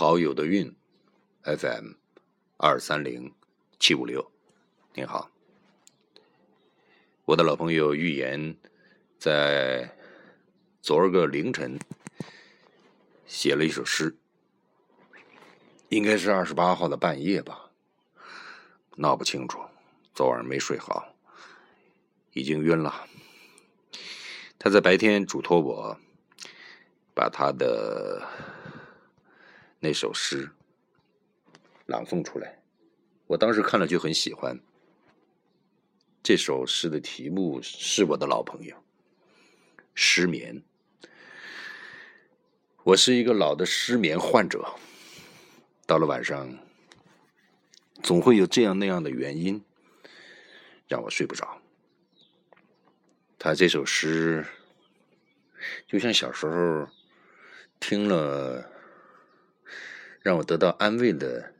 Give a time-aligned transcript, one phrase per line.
[0.00, 0.74] 好友的运
[1.42, 1.92] FM
[2.56, 3.34] 二三零
[3.78, 4.32] 七五六，
[4.94, 5.30] 您好，
[7.26, 8.56] 我的老朋友预言
[9.18, 9.94] 在
[10.80, 11.78] 昨儿个凌晨
[13.26, 14.16] 写了一首诗，
[15.90, 17.70] 应该是二十八号的半夜吧，
[18.96, 19.60] 闹不清楚，
[20.14, 21.14] 昨晚没睡好，
[22.32, 23.06] 已经晕了。
[24.58, 26.00] 他在白天嘱托我
[27.12, 28.26] 把他的
[29.82, 30.50] 那首诗
[31.86, 32.60] 朗诵出来，
[33.26, 34.60] 我当时看了就很喜欢。
[36.22, 38.76] 这首诗的题目是我的老朋友
[39.94, 40.62] 失眠。
[42.82, 44.74] 我是一个老的失眠患者，
[45.86, 46.58] 到了晚上
[48.02, 49.64] 总会有这样那样的原因
[50.86, 51.58] 让我睡不着。
[53.38, 54.46] 他这首诗，
[55.86, 56.86] 就像小时候
[57.80, 58.70] 听了
[60.20, 61.52] 让我得到安慰的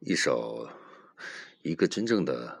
[0.00, 0.68] 一首
[1.62, 2.60] 一个真正的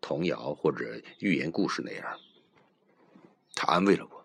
[0.00, 2.20] 童谣或者寓言故事那样，
[3.54, 4.24] 他安慰了我。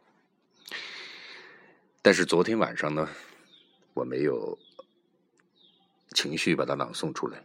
[2.01, 3.09] 但是昨天晚上呢，
[3.93, 4.57] 我没有
[6.11, 7.43] 情绪把它朗诵出来，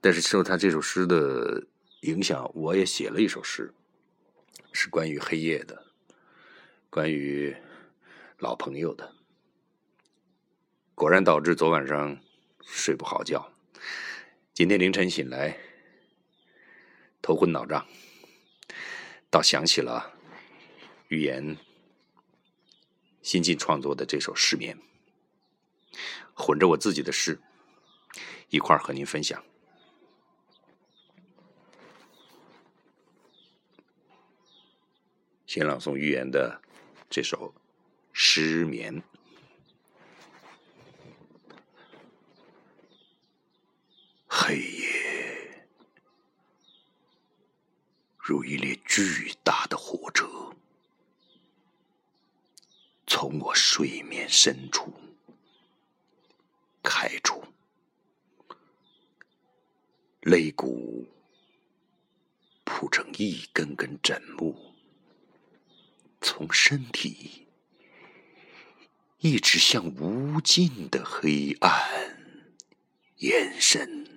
[0.00, 1.66] 但是受他这首诗的。
[2.02, 3.72] 影响我也写了一首诗，
[4.70, 5.86] 是关于黑夜的，
[6.88, 7.56] 关于
[8.38, 9.12] 老朋友的。
[10.96, 12.18] 果然导致昨晚上
[12.62, 13.52] 睡不好觉，
[14.54, 15.54] 今天凌晨醒来
[17.20, 17.86] 头昏脑胀，
[19.28, 20.14] 倒想起了
[21.08, 21.54] 语言
[23.20, 24.74] 新近创作的这首《失眠》，
[26.32, 27.38] 混着我自己的诗
[28.48, 29.44] 一块儿和您分享。
[35.46, 36.58] 先朗诵寓言的
[37.10, 37.52] 这首
[38.14, 39.02] 《失眠》。
[44.38, 45.66] 黑夜
[48.18, 50.54] 如一列巨大的火车，
[53.06, 54.92] 从我睡眠深处
[56.82, 57.42] 开出，
[60.20, 61.08] 肋骨
[62.62, 64.74] 铺成一根根枕木。
[66.20, 67.46] 从身体
[69.18, 72.44] 一直向无尽的黑暗
[73.16, 74.15] 延伸，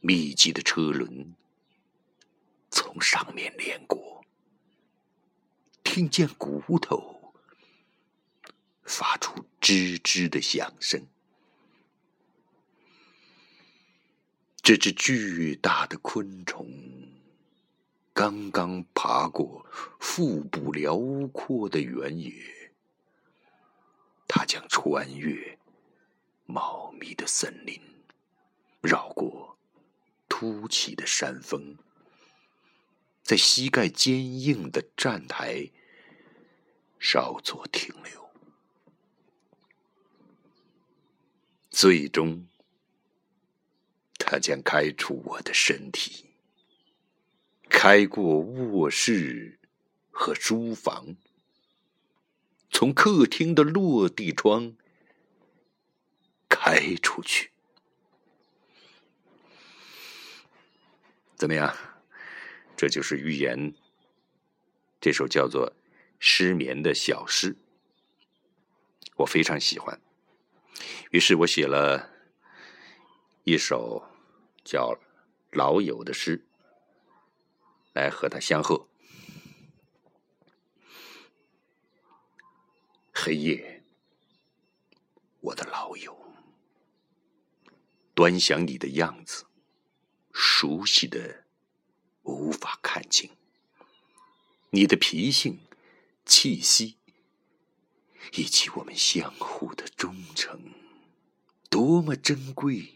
[0.00, 1.34] 密集的车轮
[2.70, 4.24] 从上面连过，
[5.82, 7.34] 听见骨头
[8.84, 11.06] 发出吱吱的响声。
[14.62, 16.66] 这只巨大的昆虫。
[18.12, 19.64] 刚刚爬过
[20.00, 20.98] 腹部辽
[21.32, 22.32] 阔的原野，
[24.26, 25.58] 他将穿越
[26.46, 27.80] 茂密的森林，
[28.80, 29.57] 绕过
[30.40, 31.76] 凸起的山峰，
[33.24, 35.72] 在膝盖坚硬的站台
[37.00, 38.30] 稍作停留，
[41.68, 42.46] 最终，
[44.16, 46.26] 他将开出我的身体。
[47.68, 49.58] 开过卧室
[50.12, 51.16] 和书房，
[52.70, 54.76] 从客厅的落地窗
[56.48, 57.50] 开出去，
[61.38, 61.72] 怎么样？
[62.76, 63.72] 这就是寓言。
[65.00, 65.70] 这首叫做
[66.18, 67.56] 《失眠》的小诗，
[69.14, 70.00] 我非常喜欢。
[71.12, 72.10] 于是我写了
[73.44, 74.04] 一首
[74.64, 74.92] 叫
[75.52, 76.44] 《老友》的诗。
[77.94, 78.86] 来和他相贺。
[83.12, 83.82] 黑夜，
[85.40, 86.16] 我的老友，
[88.14, 89.44] 端详你的样子，
[90.60, 91.44] 熟悉的
[92.24, 93.30] 无法看清。
[94.70, 95.60] 你的脾性、
[96.26, 96.96] 气息，
[98.32, 100.60] 以及我们相互的忠诚，
[101.70, 102.92] 多么珍贵，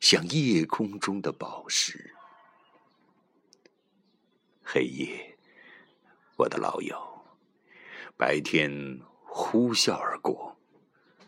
[0.00, 2.16] 像夜空中的宝石。
[4.64, 5.38] 黑夜，
[6.38, 7.24] 我的老友，
[8.16, 10.58] 白天呼啸而过，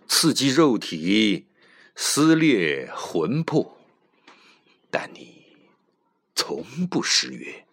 [0.08, 1.46] 刺激肉体，
[1.94, 3.77] 撕裂魂魄，
[4.90, 5.56] 但你
[6.34, 7.64] 从不失约。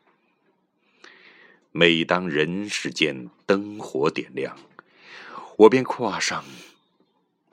[1.72, 4.58] 每当人世间灯火点亮，
[5.58, 6.44] 我便挎上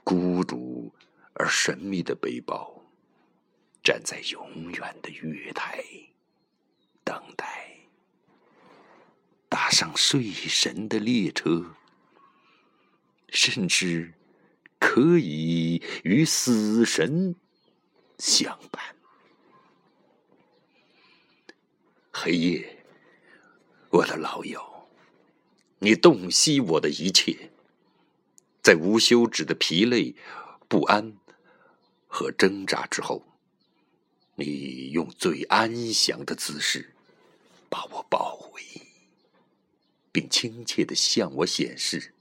[0.05, 0.93] 孤独
[1.35, 2.85] 而神秘的背包，
[3.82, 5.85] 站在永远的月台，
[7.03, 7.79] 等待。
[9.49, 11.75] 搭上睡神的列车，
[13.29, 14.15] 甚至
[14.79, 17.37] 可以与死神
[18.19, 18.97] 相伴。
[22.14, 22.85] 黑夜，
[23.88, 24.62] 我的老友，
[25.79, 27.50] 你洞悉我的一切，
[28.62, 30.14] 在无休止的疲累、
[30.69, 31.17] 不安
[32.06, 33.25] 和挣扎之后，
[34.35, 36.94] 你用最安详的姿势
[37.70, 38.62] 把我包围，
[40.12, 42.12] 并亲切的向我显示：“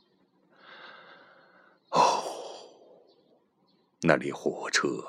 [1.92, 2.24] 哦，
[4.04, 5.06] 那列火车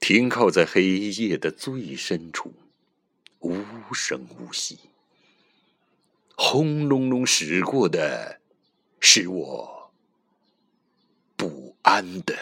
[0.00, 2.54] 停靠在黑夜的最深处。”
[3.46, 4.78] 无声无息，
[6.34, 8.40] 轰隆隆驶过的，
[8.98, 9.92] 是我
[11.36, 12.36] 不安的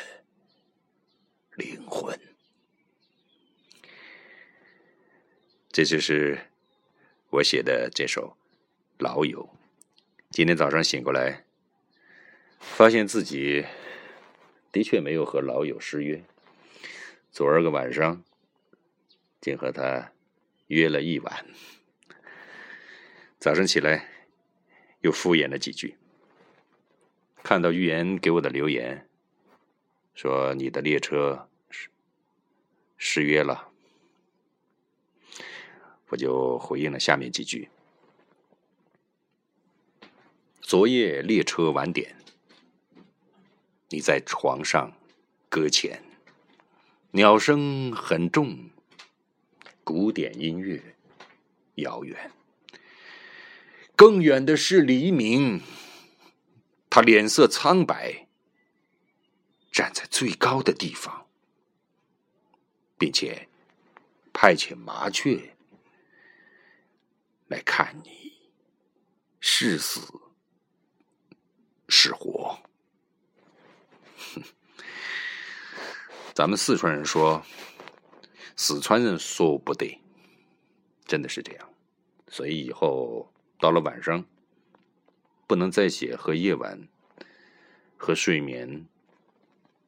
[1.57, 2.19] 灵魂。
[5.71, 6.51] 这就是
[7.29, 8.37] 我写的这首
[9.05, 9.43] 《老友》。
[10.31, 11.45] 今天早上醒过来，
[12.61, 13.67] 发现自己
[14.73, 16.25] 的确没有和老友失约。
[17.31, 18.25] 昨儿个晚上，
[19.43, 20.14] 竟和他。
[20.75, 21.47] 约了一晚，
[23.39, 24.09] 早上起来
[25.03, 25.97] 又敷衍了几句。
[27.45, 29.09] 看到预言给我的留言，
[30.15, 31.89] 说你的列车失
[32.97, 33.71] 失约了，
[36.09, 37.69] 我就回应了下面几句：
[40.61, 42.17] 昨夜列车晚点，
[43.91, 44.93] 你在床上
[45.49, 46.03] 搁浅，
[47.13, 48.71] 鸟声很重。
[49.85, 50.83] 古典音乐，
[51.75, 52.33] 遥远。
[53.95, 55.63] 更远的是黎明，
[56.91, 58.27] 他脸色苍白，
[59.71, 61.29] 站在最高的地方，
[62.99, 63.49] 并且
[64.33, 65.55] 派遣麻雀
[67.47, 68.33] 来看你
[69.39, 70.01] 是死
[71.89, 72.59] 是活。
[76.35, 77.45] 咱们四川人说。
[78.57, 80.01] 四川人说不得，
[81.05, 81.69] 真的是这样，
[82.29, 84.25] 所以以后到了晚上，
[85.47, 86.89] 不能再写和夜晚、
[87.97, 88.87] 和睡眠、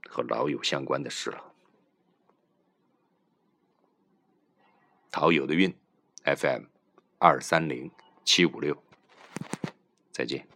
[0.08, 1.54] 和老友相关的事了。
[5.10, 5.74] 陶友的运
[6.24, 6.64] ，FM
[7.18, 7.90] 二三零
[8.24, 8.76] 七五六，
[10.12, 10.56] 再见。